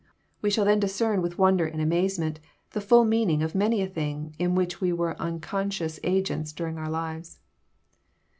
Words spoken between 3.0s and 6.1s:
meaning of many a thing in which we were nnconscious